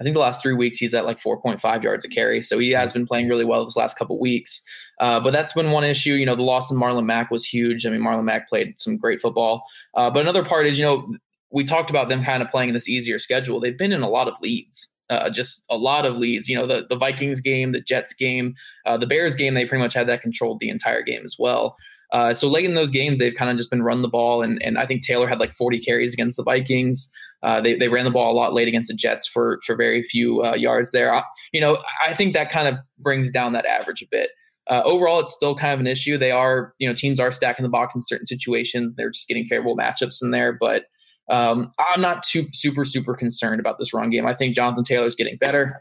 [0.00, 2.42] I think the last three weeks he's at like 4.5 yards a carry.
[2.42, 4.62] So he has been playing really well this last couple weeks.
[5.00, 6.14] Uh, but that's been one issue.
[6.14, 7.86] You know, the loss of Marlon Mack was huge.
[7.86, 9.64] I mean, Marlon Mack played some great football.
[9.94, 11.08] Uh, but another part is, you know,
[11.50, 13.60] we talked about them kind of playing in this easier schedule.
[13.60, 14.92] They've been in a lot of leads.
[15.10, 16.48] Uh, just a lot of leads.
[16.48, 19.82] You know, the, the Vikings game, the Jets game, uh, the Bears game, they pretty
[19.82, 21.76] much had that controlled the entire game as well.
[22.12, 24.62] Uh, so late in those games, they've kind of just been run the ball, and
[24.62, 27.12] and I think Taylor had like 40 carries against the Vikings.
[27.42, 30.02] Uh, they, they ran the ball a lot late against the Jets for for very
[30.02, 31.14] few uh, yards there.
[31.14, 31.22] I,
[31.52, 34.30] you know, I think that kind of brings down that average a bit.
[34.68, 36.18] Uh, overall, it's still kind of an issue.
[36.18, 38.94] They are, you know, teams are stacking the box in certain situations.
[38.96, 40.84] They're just getting favorable matchups in there, but
[41.30, 44.26] um, I'm not too super super concerned about this run game.
[44.26, 45.80] I think Jonathan Taylor's getting better.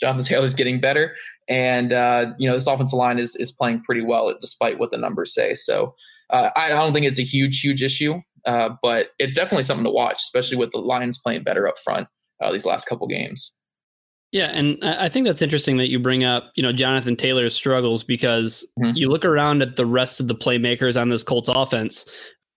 [0.00, 1.14] Jonathan Taylor's getting better,
[1.48, 4.98] and uh, you know this offensive line is is playing pretty well despite what the
[4.98, 5.54] numbers say.
[5.54, 5.94] So
[6.30, 8.20] uh, I don't think it's a huge huge issue.
[8.46, 12.08] Uh, but it's definitely something to watch, especially with the Lions playing better up front
[12.40, 13.54] uh, these last couple games.
[14.32, 18.02] Yeah, and I think that's interesting that you bring up, you know, Jonathan Taylor's struggles
[18.02, 18.96] because mm-hmm.
[18.96, 22.06] you look around at the rest of the playmakers on this Colts offense.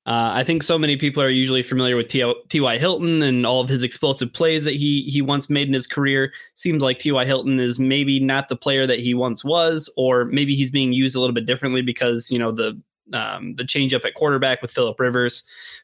[0.05, 2.77] Uh, I think so many people are usually familiar with T.Y.
[2.77, 6.31] Hilton and all of his explosive plays that he he once made in his career.
[6.53, 7.25] Seems like T.Y.
[7.25, 11.15] Hilton is maybe not the player that he once was, or maybe he's being used
[11.15, 12.79] a little bit differently because you know the
[13.13, 15.43] um, the changeup at quarterback with Philip Rivers.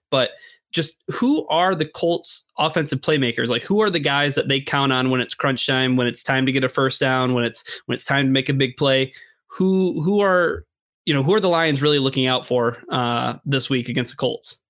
[0.10, 0.31] But
[0.71, 3.49] just who are the Colts offensive playmakers?
[3.49, 6.23] Like who are the guys that they count on when it's crunch time, when it's
[6.23, 8.77] time to get a first down, when it's when it's time to make a big
[8.77, 9.13] play?
[9.47, 10.63] Who who are
[11.05, 14.17] you know who are the Lions really looking out for uh, this week against the
[14.17, 14.62] Colts?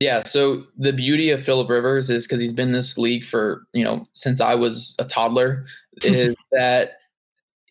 [0.00, 3.66] Yeah, so the beauty of Philip Rivers is because he's been in this league for
[3.72, 5.66] you know since I was a toddler,
[6.02, 6.98] is that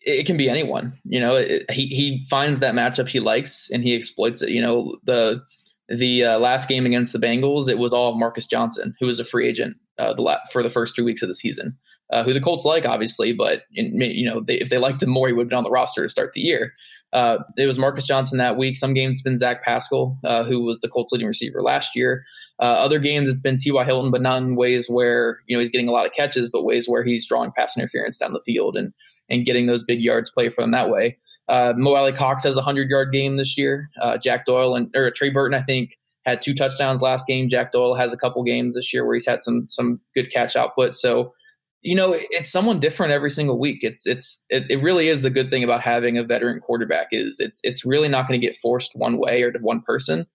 [0.06, 0.92] it can be anyone.
[1.04, 4.50] You know, it, he he finds that matchup he likes and he exploits it.
[4.50, 5.42] You know, the
[5.88, 9.24] the uh, last game against the Bengals, it was all Marcus Johnson, who was a
[9.24, 11.76] free agent uh, the la- for the first two weeks of the season,
[12.10, 15.10] uh, who the Colts like, obviously, but in, you know, they, if they liked him
[15.10, 16.72] more, he would have been on the roster to start the year.
[17.12, 18.74] Uh, it was Marcus Johnson that week.
[18.74, 22.24] Some games it's been Zach Pascal, uh, who was the Colts leading receiver last year.
[22.60, 23.84] Uh, other games it's been T.Y.
[23.84, 26.64] Hilton, but not in ways where you know he's getting a lot of catches, but
[26.64, 28.92] ways where he's drawing pass interference down the field and
[29.34, 31.18] and getting those big yards play them that way.
[31.48, 33.90] Uh, Mo Alie-Cox has a hundred yard game this year.
[34.00, 37.48] Uh, Jack Doyle and or Trey Burton, I think, had two touchdowns last game.
[37.48, 40.56] Jack Doyle has a couple games this year where he's had some some good catch
[40.56, 40.94] output.
[40.94, 41.34] So,
[41.82, 43.80] you know, it's someone different every single week.
[43.82, 47.40] It's it's it, it really is the good thing about having a veteran quarterback is
[47.40, 50.26] it's it's really not going to get forced one way or to one person.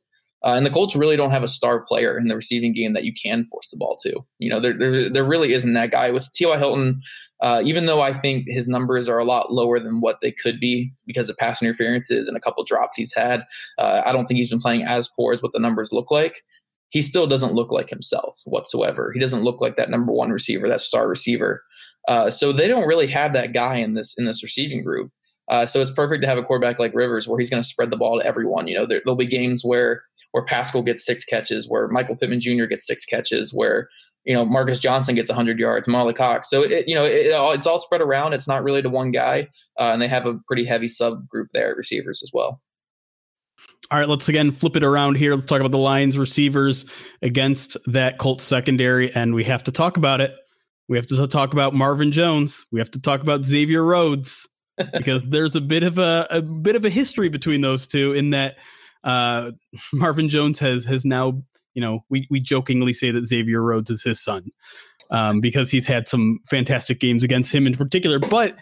[0.41, 3.03] Uh, and the Colts really don't have a star player in the receiving game that
[3.03, 4.23] you can force the ball to.
[4.37, 6.11] You know, there there, there really isn't that guy.
[6.11, 6.57] With T.Y.
[6.57, 7.01] Hilton,
[7.41, 10.59] uh, even though I think his numbers are a lot lower than what they could
[10.59, 13.45] be because of pass interferences and a couple drops he's had,
[13.77, 16.43] uh, I don't think he's been playing as poor as what the numbers look like.
[16.89, 19.11] He still doesn't look like himself whatsoever.
[19.13, 21.63] He doesn't look like that number one receiver, that star receiver.
[22.07, 25.11] Uh, so they don't really have that guy in this in this receiving group.
[25.49, 27.89] Uh, so it's perfect to have a quarterback like Rivers where he's going to spread
[27.89, 28.67] the ball to everyone.
[28.67, 32.39] You know, there, will be games where where Pascal gets six catches, where Michael Pittman
[32.39, 32.65] Jr.
[32.65, 33.89] gets six catches, where
[34.25, 36.49] you know Marcus Johnson gets 100 yards, Mo Alie-Cox.
[36.49, 38.33] So it, you know it, it's all spread around.
[38.33, 39.47] It's not really to one guy,
[39.79, 42.61] uh, and they have a pretty heavy subgroup there at receivers as well.
[43.91, 45.33] All right, let's again flip it around here.
[45.33, 46.85] Let's talk about the Lions receivers
[47.21, 50.35] against that Colts secondary, and we have to talk about it.
[50.87, 52.65] We have to talk about Marvin Jones.
[52.71, 54.47] We have to talk about Xavier Rhodes
[54.93, 58.13] because there's a bit of a, a bit of a history between those two.
[58.13, 58.57] In that
[59.03, 59.51] uh,
[59.93, 61.41] Marvin Jones has has now,
[61.73, 64.51] you know, we we jokingly say that Xavier Rhodes is his son
[65.11, 68.55] um, because he's had some fantastic games against him in particular, but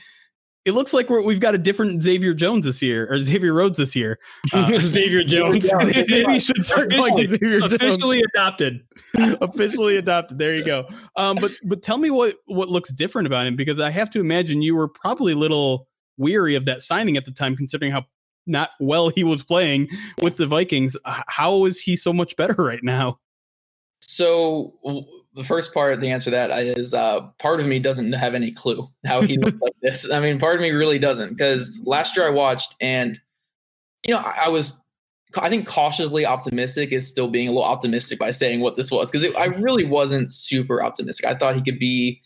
[0.68, 3.78] it looks like we have got a different Xavier Jones this year, or Xavier Rhodes
[3.78, 4.20] this year.
[4.54, 5.70] Uh, Xavier Jones.
[5.84, 8.32] maybe you should start calling Xavier officially Jones.
[8.34, 8.82] adopted.
[9.42, 10.38] officially adopted.
[10.38, 10.88] There you go.
[11.16, 14.20] Um, but but tell me what what looks different about him because I have to
[14.20, 18.06] imagine you were probably a little weary of that signing at the time, considering how
[18.48, 19.90] not well he was playing
[20.22, 20.98] with the Vikings.
[21.06, 23.20] How is he so much better right now?
[24.00, 24.74] So
[25.38, 28.52] the first part, the answer to that is uh, part of me doesn't have any
[28.52, 30.12] clue how he looked like this.
[30.12, 33.20] I mean, part of me really doesn't because last year I watched and
[34.06, 34.84] you know I, I, was
[35.38, 39.12] I think cautiously optimistic is still being a little optimistic by saying what this was
[39.12, 41.26] because I really wasn't super optimistic.
[41.26, 42.22] I thought he could be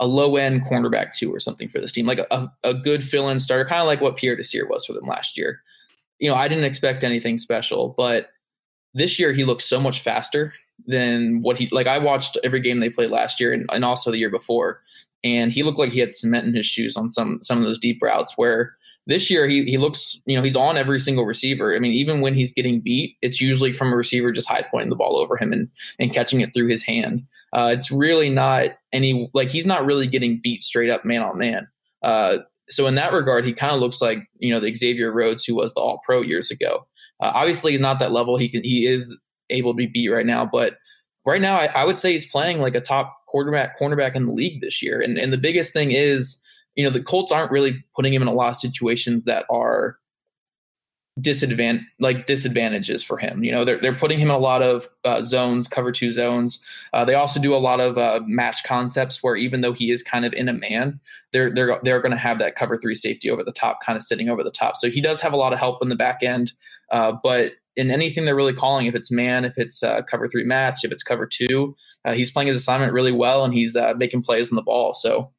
[0.00, 3.28] a low end cornerback two or something for this team, like a, a good fill
[3.28, 5.62] in starter, kind of like what Pierre Desir was for them last year.
[6.18, 8.30] You know, I didn't expect anything special, but
[8.94, 10.52] this year he looked so much faster
[10.86, 11.86] than what he like.
[11.86, 14.82] I watched every game they played last year and, and also the year before,
[15.24, 17.78] and he looked like he had cement in his shoes on some some of those
[17.78, 18.34] deep routes.
[18.36, 21.74] Where this year he he looks, you know, he's on every single receiver.
[21.74, 24.90] I mean, even when he's getting beat, it's usually from a receiver just high pointing
[24.90, 27.26] the ball over him and and catching it through his hand.
[27.52, 31.38] Uh, it's really not any like he's not really getting beat straight up man on
[31.38, 31.68] man.
[32.02, 35.44] Uh, so in that regard, he kind of looks like you know the Xavier Rhodes
[35.44, 36.86] who was the All Pro years ago.
[37.20, 38.36] Uh, obviously, he's not that level.
[38.36, 39.18] He can he is
[39.50, 40.44] able to be beat right now.
[40.44, 40.74] But
[41.24, 44.32] right now, I, I, would say he's playing like a top quarterback, cornerback in the
[44.32, 45.00] league this year.
[45.00, 46.42] And and the biggest thing is,
[46.74, 49.98] you know, the Colts aren't really putting him in a lot of situations that are
[51.20, 53.42] disadvantage like disadvantages for him.
[53.42, 56.62] You know, they're they're putting him in a lot of uh, zones, cover two zones.
[56.92, 60.02] Uh, they also do a lot of uh, match concepts where even though he is
[60.02, 61.00] kind of in a man,
[61.32, 64.02] they're they're they're going to have that cover three safety over the top, kind of
[64.02, 64.76] sitting over the top.
[64.76, 66.52] So he does have a lot of help in the back end,
[66.90, 70.44] uh, but in anything they're really calling, if it's man, if it's uh, cover three
[70.44, 74.22] match, if it's cover two, uh, he's playing his assignment really well and he's making
[74.22, 74.92] plays on the ball.
[74.94, 75.30] So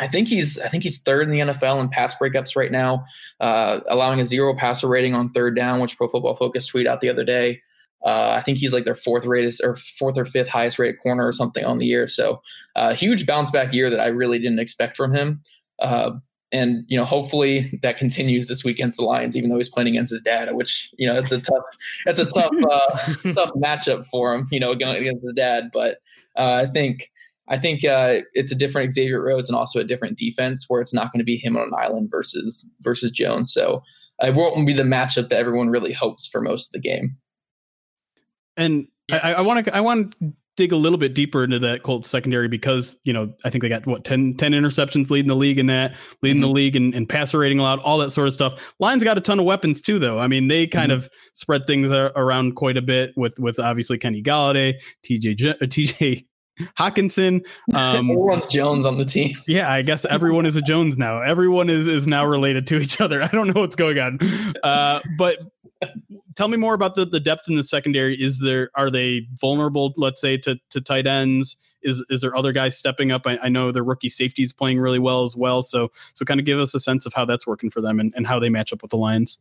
[0.00, 3.04] I think he's I think he's third in the NFL in pass breakups right now,
[3.40, 7.00] uh, allowing a zero passer rating on third down, which Pro Football Focus tweeted out
[7.00, 7.62] the other day.
[8.04, 11.26] Uh, I think he's like their fourth rated or fourth or fifth highest rated corner
[11.26, 12.06] or something on the year.
[12.06, 12.40] So
[12.76, 15.42] uh, huge bounce back year that I really didn't expect from him.
[15.80, 16.12] Uh,
[16.50, 19.88] and you know hopefully that continues this week against the Lions, even though he's playing
[19.88, 21.64] against his dad, which you know it's a tough
[22.06, 25.64] it's a tough uh, tough matchup for him, you know, going against his dad.
[25.72, 25.98] But
[26.36, 27.10] uh, I think
[27.48, 30.94] I think uh, it's a different Xavier Rhodes and also a different defense where it's
[30.94, 33.52] not going to be him on an island versus versus Jones.
[33.52, 33.82] So
[34.20, 37.16] it won't be the matchup that everyone really hopes for most of the game.
[38.56, 42.10] And I want to I want to dig a little bit deeper into that Colts
[42.10, 45.58] secondary because, you know, I think they got what 10, 10 interceptions leading the league
[45.60, 46.48] in that, leading mm-hmm.
[46.48, 48.74] the league and, and passer rating allowed, all that sort of stuff.
[48.80, 50.18] Lions got a ton of weapons too, though.
[50.18, 50.98] I mean, they kind mm-hmm.
[50.98, 54.74] of spread things around quite a bit with with obviously Kenny Golladay,
[55.06, 56.26] TJ uh, TJ
[56.78, 57.46] Hockenson.
[57.74, 59.36] Um, Everyone's Jones on the team.
[59.46, 61.20] Yeah, I guess everyone is a Jones now.
[61.20, 63.22] Everyone is is now related to each other.
[63.22, 64.18] I don't know what's going on,
[64.62, 65.38] uh, but
[66.36, 68.14] tell me more about the, the depth in the secondary.
[68.14, 71.56] Is there are they vulnerable, let's say, to, to tight ends?
[71.82, 73.22] Is is there other guys stepping up?
[73.26, 75.62] I, I know the rookie safety is playing really well as well.
[75.62, 78.12] So so kind of give us a sense of how that's working for them and,
[78.16, 79.38] and how they match up with the Lions.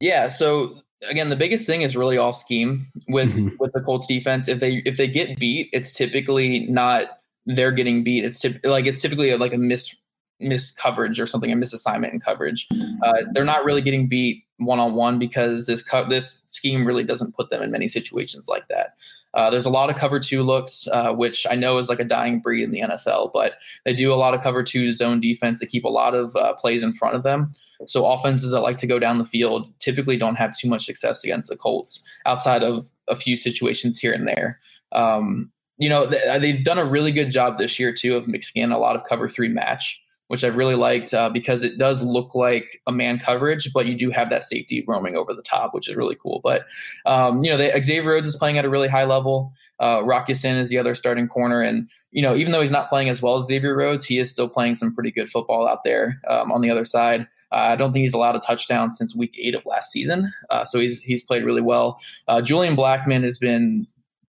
[0.00, 0.28] Yeah.
[0.28, 3.56] So again, the biggest thing is really all scheme with mm-hmm.
[3.58, 4.48] with the Colts defense.
[4.48, 8.24] If they if they get beat, it's typically not they're getting beat.
[8.24, 9.96] It's typ- like it's typically like a miss
[10.40, 12.66] miss coverage or something, a misassignment in coverage.
[13.02, 17.04] Uh, they're not really getting beat one on one because this co- this scheme really
[17.04, 18.94] doesn't put them in many situations like that.
[19.34, 22.04] Uh, there's a lot of cover two looks, uh, which I know is like a
[22.04, 25.60] dying breed in the NFL, but they do a lot of cover two zone defense.
[25.60, 27.52] They keep a lot of uh, plays in front of them.
[27.86, 31.24] So offenses that like to go down the field typically don't have too much success
[31.24, 34.58] against the Colts outside of a few situations here and there.
[34.92, 38.70] Um, you know, they've done a really good job this year too of mixing in
[38.70, 42.36] a lot of cover three match which I've really liked uh, because it does look
[42.36, 45.88] like a man coverage, but you do have that safety roaming over the top, which
[45.88, 46.40] is really cool.
[46.44, 46.66] But
[47.04, 49.52] um, you know, they, Xavier Rhodes is playing at a really high level.
[49.80, 52.88] Uh, Rock Ya-Sin is the other starting corner, and you know, even though he's not
[52.88, 55.82] playing as well as Xavier Rhodes, he is still playing some pretty good football out
[55.82, 57.22] there um, on the other side.
[57.50, 60.64] Uh, I don't think he's allowed a touchdown since week eight of last season, uh,
[60.64, 61.98] so he's he's played really well.
[62.28, 63.88] Uh, Julian Blackmon has been,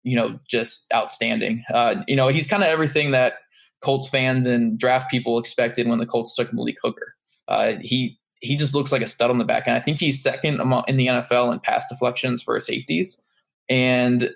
[0.05, 1.65] you know, just outstanding.
[1.75, 3.39] Uh, you know, he's kind of everything that
[3.81, 7.15] Colts fans and draft people expected when the Colts took Malik Hooker.
[7.49, 9.77] Uh, he he just looks like a stud on the back end.
[9.77, 13.23] I think he's second in the NFL in pass deflections for safeties,
[13.69, 14.31] and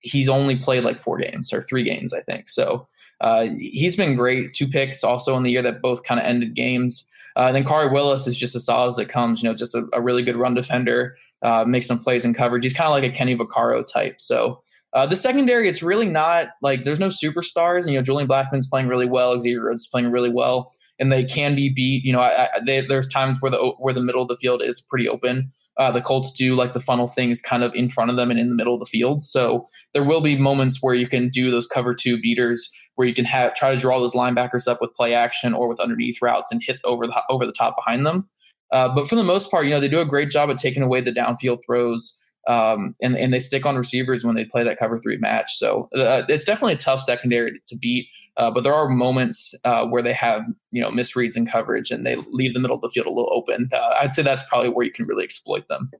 [0.00, 2.48] he's only played like four games or three games, I think.
[2.48, 2.88] So
[3.20, 4.54] uh, he's been great.
[4.54, 7.08] Two picks also in the year that both kind of ended games.
[7.36, 9.42] Uh, then Khari Willis is just as solid as it comes.
[9.42, 12.64] You know, just a, a really good run defender, uh, makes some plays in coverage.
[12.64, 14.20] He's kind of like a Kenny Vaccaro type.
[14.20, 17.82] So uh, the secondary, it's really not like there's no superstars.
[17.82, 19.38] And, you know, Julian Blackmon's playing really well.
[19.38, 22.04] Xavier Rhodes playing really well, and they can be beat.
[22.04, 24.62] You know, I, I, they, there's times where the where the middle of the field
[24.62, 25.52] is pretty open.
[25.76, 28.38] Uh, the Colts do like to funnel things kind of in front of them and
[28.38, 29.22] in the middle of the field.
[29.22, 33.14] So there will be moments where you can do those cover two beaters, where you
[33.14, 36.52] can have try to draw those linebackers up with play action or with underneath routes
[36.52, 38.28] and hit over the over the top behind them.
[38.72, 40.82] Uh, but for the most part, you know, they do a great job of taking
[40.82, 42.19] away the downfield throws.
[42.50, 45.54] Um, and, and they stick on receivers when they play that cover three match.
[45.56, 48.08] So uh, it's definitely a tough secondary to beat.
[48.36, 52.04] Uh, but there are moments uh, where they have you know misreads in coverage and
[52.04, 53.68] they leave the middle of the field a little open.
[53.72, 55.90] Uh, I'd say that's probably where you can really exploit them.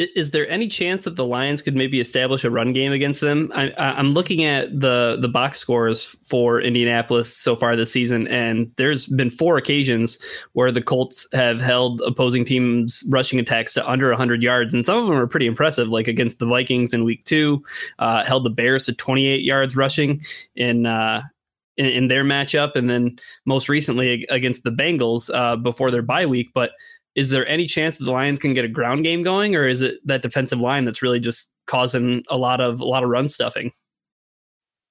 [0.00, 3.52] Is there any chance that the Lions could maybe establish a run game against them?
[3.54, 8.72] I, am looking at the the box scores for Indianapolis so far this season, and
[8.76, 10.18] there's been four occasions
[10.52, 14.96] where the Colts have held opposing teams' rushing attacks to under 100 yards, and some
[14.96, 15.88] of them are pretty impressive.
[15.88, 17.62] Like against the Vikings in Week Two,
[17.98, 20.22] uh, held the Bears to 28 yards rushing
[20.54, 20.86] in.
[20.86, 21.22] Uh,
[21.76, 26.26] in, in their matchup, and then most recently against the Bengals uh, before their bye
[26.26, 26.50] week.
[26.52, 26.72] But
[27.20, 29.82] is there any chance that the Lions can get a ground game going, or is
[29.82, 33.28] it that defensive line that's really just causing a lot of a lot of run
[33.28, 33.72] stuffing?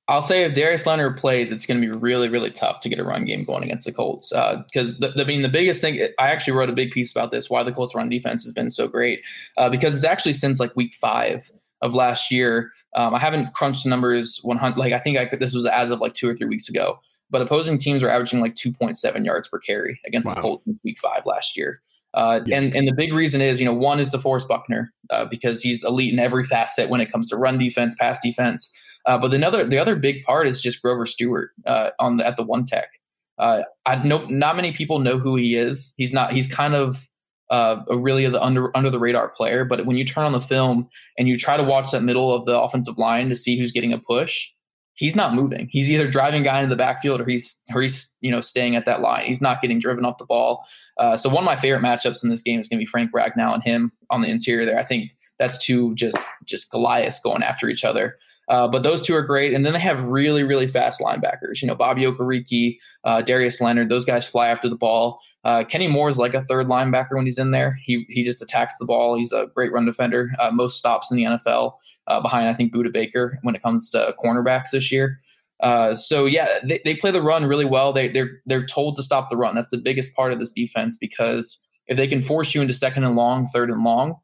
[0.07, 2.99] I'll say if Darius Leonard plays, it's going to be really, really tough to get
[2.99, 4.31] a run game going against the Colts.
[4.31, 7.49] Because uh, I mean, the biggest thing I actually wrote a big piece about this
[7.49, 9.23] why the Colts run defense has been so great
[9.57, 11.49] uh, because it's actually since like week five
[11.81, 12.71] of last year.
[12.95, 14.77] Um, I haven't crunched the numbers 100.
[14.77, 16.99] Like I think I could, this was as of like two or three weeks ago.
[17.31, 20.35] But opposing teams were averaging like 2.7 yards per carry against wow.
[20.35, 21.81] the Colts in week five last year.
[22.13, 22.57] Uh, yeah.
[22.57, 25.83] and, and the big reason is, you know, one is DeForest Buckner uh, because he's
[25.83, 28.73] elite in every facet when it comes to run defense, pass defense.
[29.05, 32.37] Uh, but another, the other big part is just Grover Stewart uh, on the, at
[32.37, 32.89] the one tech.
[33.37, 35.93] Uh, I know not many people know who he is.
[35.97, 36.33] He's not.
[36.33, 37.07] He's kind of
[37.49, 39.63] uh, a really the under under the radar player.
[39.63, 42.45] But when you turn on the film and you try to watch that middle of
[42.45, 44.51] the offensive line to see who's getting a push,
[44.99, 45.69] he's not moving.
[45.71, 48.85] He's either driving guy in the backfield or he's or he's you know staying at
[48.85, 49.25] that line.
[49.25, 50.65] He's not getting driven off the ball.
[50.97, 53.11] Uh, so one of my favorite matchups in this game is going to be Frank
[53.13, 54.77] Ragnow and him on the interior there.
[54.77, 58.17] I think that's two just just Goliaths going after each other.
[58.49, 61.61] Uh, but those two are great, and then they have really really fast linebackers.
[61.61, 63.89] You know, Bobby Okereke, uh, Darius Leonard.
[63.89, 65.21] Those guys fly after the ball.
[65.45, 67.79] Uh, Kenny Moore is like a third linebacker when he's in there.
[67.81, 69.15] He he just attacks the ball.
[69.15, 70.27] He's a great run defender.
[70.39, 71.75] Uh, most stops in the NFL
[72.09, 75.19] uh, behind I think Budda Baker when it comes to cornerbacks this year.
[75.61, 77.93] Uh, so yeah, they, they play the run really well.
[77.93, 79.55] They they're they're told to stop the run.
[79.55, 83.03] That's the biggest part of this defense because if they can force you into second
[83.03, 84.15] and long, third and long,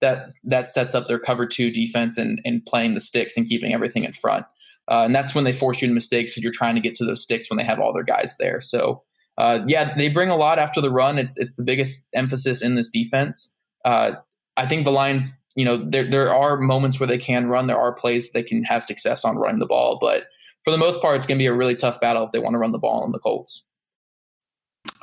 [0.00, 3.72] that that sets up their cover two defense and and playing the sticks and keeping
[3.72, 4.44] everything in front.
[4.88, 6.34] Uh, and that's when they force you into mistakes.
[6.34, 8.60] So you're trying to get to those sticks when they have all their guys there.
[8.60, 9.02] So
[9.38, 11.18] uh, yeah, they bring a lot after the run.
[11.18, 13.58] It's it's the biggest emphasis in this defense.
[13.84, 14.12] Uh,
[14.56, 17.66] I think the Lions, you know, there there are moments where they can run.
[17.66, 20.24] There are plays they can have success on running the ball, but
[20.64, 22.54] for the most part, it's going to be a really tough battle if they want
[22.54, 23.64] to run the ball on the Colts.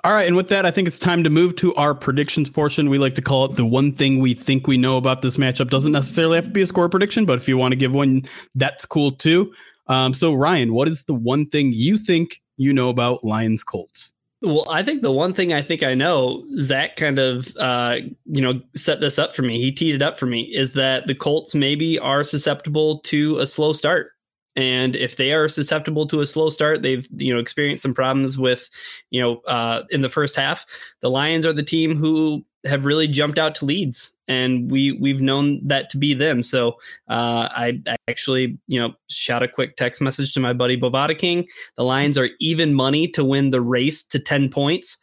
[0.03, 2.89] All right, and with that, I think it's time to move to our predictions portion.
[2.89, 5.69] We like to call it the one thing we think we know about this matchup.
[5.69, 8.23] Doesn't necessarily have to be a score prediction, but if you want to give one,
[8.55, 9.53] that's cool too.
[9.87, 14.13] Um, so, Ryan, what is the one thing you think you know about Lions Colts?
[14.43, 18.41] Well, I think the one thing I think I know, Zach kind of, uh, you
[18.41, 19.61] know, set this up for me.
[19.61, 20.41] He teed it up for me.
[20.41, 24.13] Is that the Colts maybe are susceptible to a slow start?
[24.55, 28.37] And if they are susceptible to a slow start, they've you know experienced some problems
[28.37, 28.67] with,
[29.11, 30.65] you know, uh, in the first half.
[31.01, 35.21] The Lions are the team who have really jumped out to leads, and we we've
[35.21, 36.43] known that to be them.
[36.43, 36.77] So
[37.09, 41.47] uh, I, actually you know shot a quick text message to my buddy Bovada King.
[41.77, 44.97] The Lions are even money to win the race to ten points.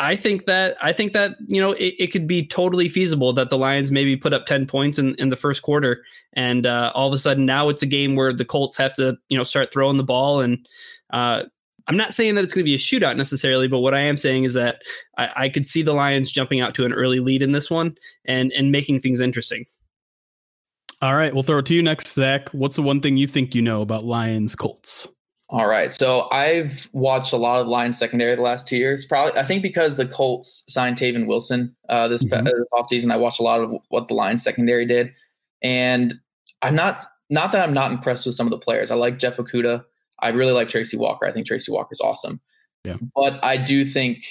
[0.00, 3.50] I think that I think that you know it, it, could be totally feasible that
[3.50, 7.08] the Lions maybe put up ten points in, in the first quarter, and uh, all
[7.08, 9.72] of a sudden now it's a game where the Colts have to you know start
[9.72, 10.40] throwing the ball.
[10.40, 10.66] And
[11.12, 11.44] uh,
[11.88, 14.16] I'm not saying that it's going to be a shootout necessarily, but what I am
[14.16, 14.82] saying is that
[15.16, 17.96] I, I could see the Lions jumping out to an early lead in this one
[18.26, 19.64] and and making things interesting.
[21.00, 22.50] All right, we'll throw it to you next, Zach.
[22.50, 25.08] What's the one thing you think you know about Lions Colts?
[25.50, 25.90] All right.
[25.92, 29.06] So I've watched a lot of Lions secondary the last two years.
[29.06, 32.44] Probably, I think because the Colts signed Tavon Wilson uh, this, mm-hmm.
[32.44, 35.10] this offseason, I watched a lot of what the Lions secondary did.
[35.62, 36.20] And
[36.60, 38.90] I'm not, not that I'm not impressed with some of the players.
[38.90, 39.84] I like Jeff Okudah.
[40.20, 41.26] I really like Tracy Walker.
[41.26, 42.40] I think Tracy Walker is awesome.
[42.84, 42.96] Yeah.
[43.14, 44.24] But I do think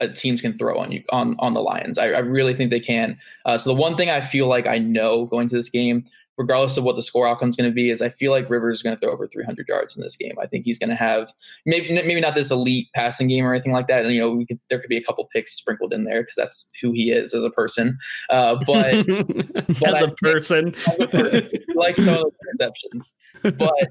[0.00, 1.98] uh, teams can throw on you on on the Lions.
[1.98, 3.18] I, I really think they can.
[3.44, 6.04] Uh, so the one thing I feel like I know going to this game,
[6.38, 8.78] regardless of what the score outcome is going to be, is I feel like Rivers
[8.78, 10.36] is going to throw over 300 yards in this game.
[10.40, 11.32] I think he's going to have
[11.66, 14.06] maybe maybe not this elite passing game or anything like that.
[14.06, 16.70] And you know, could, there could be a couple picks sprinkled in there because that's
[16.80, 17.98] who he is as a person.
[18.30, 23.14] Uh, but, but as a person, he likes those interceptions.
[23.42, 23.88] But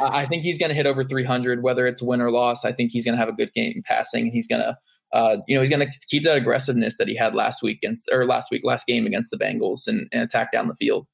[0.00, 2.64] I think he's going to hit over 300, whether it's win or loss.
[2.64, 4.76] I think he's going to have a good game passing, and he's going to
[5.12, 8.08] uh, you know, he's going to keep that aggressiveness that he had last week against,
[8.12, 11.04] or last week, last game against the Bengals and, and attack down the field.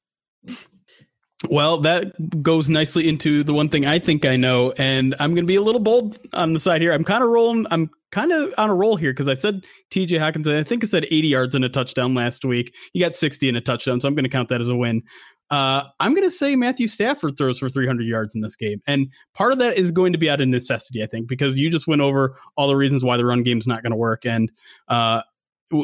[1.49, 5.43] Well, that goes nicely into the one thing I think I know, and I'm going
[5.43, 6.91] to be a little bold on the side here.
[6.91, 7.67] I'm kind of rolling.
[7.69, 10.17] I'm kind of on a roll here because I said T.J.
[10.17, 10.57] Hockenson.
[10.57, 12.73] I think I said 80 yards and a touchdown last week.
[12.91, 15.03] He got 60 and a touchdown, so I'm going to count that as a win.
[15.51, 18.81] Uh, I'm going to say Matthew Stafford throws for 300 yards in this game.
[18.87, 21.69] And part of that is going to be out of necessity, I think, because you
[21.69, 24.25] just went over all the reasons why the run game is not going to work.
[24.25, 24.51] And
[24.87, 25.21] uh,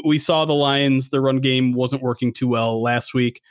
[0.05, 3.41] we saw the Lions, the run game wasn't working too well last week.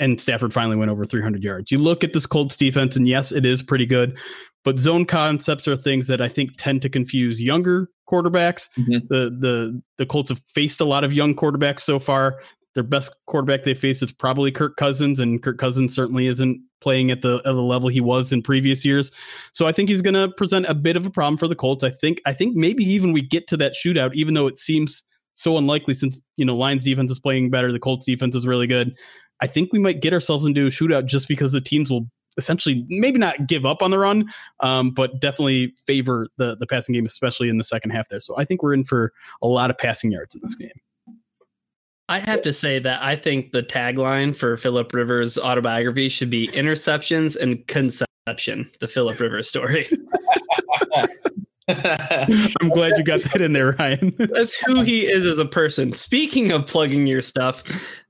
[0.00, 1.72] And Stafford finally went over 300 yards.
[1.72, 4.16] You look at this Colts defense, and yes, it is pretty good,
[4.64, 8.68] but zone concepts are things that I think tend to confuse younger quarterbacks.
[8.78, 9.06] Mm-hmm.
[9.08, 12.38] The the the Colts have faced a lot of young quarterbacks so far
[12.78, 17.10] their best quarterback they face is probably Kirk Cousins, and Kirk Cousins certainly isn't playing
[17.10, 19.10] at the at the level he was in previous years.
[19.52, 21.82] So I think he's going to present a bit of a problem for the Colts.
[21.82, 25.02] I think I think maybe even we get to that shootout, even though it seems
[25.34, 28.68] so unlikely since you know Lions defense is playing better, the Colts defense is really
[28.68, 28.96] good.
[29.40, 32.86] I think we might get ourselves into a shootout just because the teams will essentially
[32.88, 34.26] maybe not give up on the run,
[34.60, 38.20] um, but definitely favor the the passing game, especially in the second half there.
[38.20, 39.12] So I think we're in for
[39.42, 40.70] a lot of passing yards in this game.
[42.08, 46.48] I have to say that I think the tagline for Philip Rivers' autobiography should be
[46.48, 49.86] interceptions and conception, the Philip Rivers story.
[52.60, 54.14] I'm glad you got that in there, Ryan.
[54.18, 55.92] That's who he is as a person.
[55.92, 57.62] Speaking of plugging your stuff,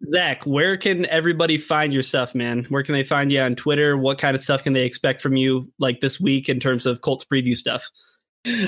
[0.08, 2.64] Zach, where can everybody find your stuff, man?
[2.68, 3.96] Where can they find you on Twitter?
[3.96, 7.00] What kind of stuff can they expect from you like this week in terms of
[7.00, 7.90] Colts preview stuff?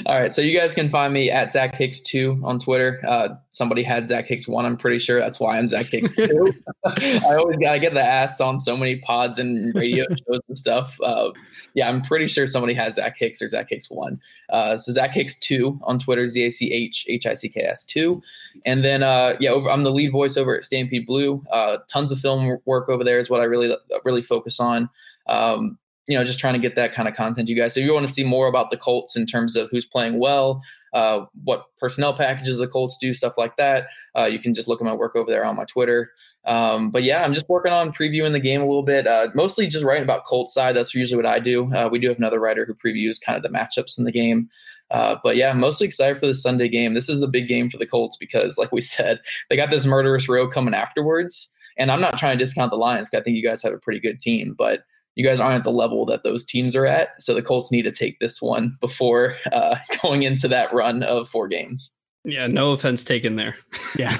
[0.04, 3.00] All right, so you guys can find me at Zach Hicks two on Twitter.
[3.06, 4.66] Uh, somebody had Zach Hicks one.
[4.66, 6.52] I'm pretty sure that's why I'm Zach Hicks two.
[6.84, 10.98] I always gotta get the ass on so many pods and radio shows and stuff.
[11.02, 11.30] Uh,
[11.74, 14.20] yeah, I'm pretty sure somebody has Zach Hicks or Zach Hicks one.
[14.50, 17.60] Uh, so Zach Hicks two on Twitter, Z A C H H I C K
[17.60, 18.20] S two,
[18.66, 21.44] and then uh, yeah, over, I'm the lead voice over at Stampede Blue.
[21.50, 24.90] Uh, tons of film work over there is what I really really focus on.
[25.26, 27.74] Um, you know, just trying to get that kind of content, you guys.
[27.74, 30.18] So if you want to see more about the Colts in terms of who's playing
[30.18, 33.88] well, uh, what personnel packages the Colts do, stuff like that,
[34.18, 36.10] uh, you can just look at my work over there on my Twitter.
[36.46, 39.66] Um, but yeah, I'm just working on previewing the game a little bit, uh, mostly
[39.66, 40.74] just writing about Colts side.
[40.74, 41.72] That's usually what I do.
[41.72, 44.48] Uh, we do have another writer who previews kind of the matchups in the game.
[44.90, 46.94] Uh, but yeah, mostly excited for the Sunday game.
[46.94, 49.86] This is a big game for the Colts because, like we said, they got this
[49.86, 51.54] murderous row coming afterwards.
[51.76, 54.00] And I'm not trying to discount the Lions I think you guys have a pretty
[54.00, 54.84] good team, but
[55.20, 57.20] you guys aren't at the level that those teams are at.
[57.20, 61.28] So the Colts need to take this one before uh, going into that run of
[61.28, 61.94] four games.
[62.24, 63.54] Yeah, no offense taken there.
[63.98, 64.16] Yeah.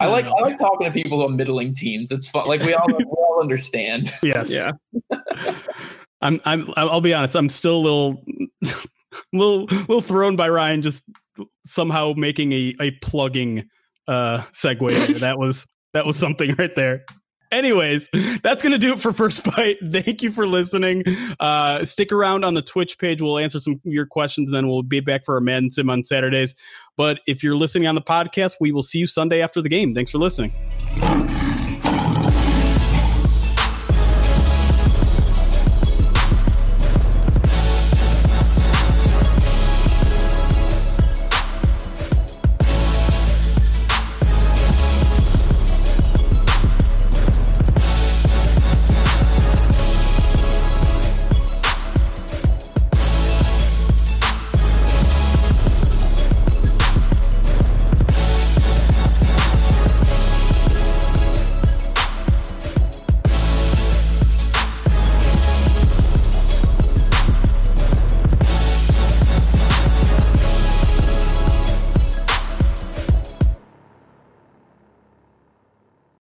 [0.00, 2.10] I like I like talking to people on middling teams.
[2.10, 2.48] It's fun.
[2.48, 4.10] Like we all we all understand.
[4.22, 4.50] Yes.
[4.50, 4.72] Yeah.
[6.22, 7.36] I'm I'm I'll be honest.
[7.36, 8.24] I'm still a little
[9.34, 11.04] little little thrown by Ryan just
[11.66, 13.68] somehow making a a plugging
[14.08, 15.20] uh segue.
[15.20, 17.04] that was that was something right there.
[17.52, 18.08] Anyways,
[18.42, 19.92] that's going to do it for First Byte.
[20.04, 21.04] Thank you for listening.
[21.38, 23.20] Uh, stick around on the Twitch page.
[23.20, 25.90] We'll answer some of your questions, and then we'll be back for our Madden Sim
[25.90, 26.54] on Saturdays.
[26.96, 29.94] But if you're listening on the podcast, we will see you Sunday after the game.
[29.94, 30.52] Thanks for listening.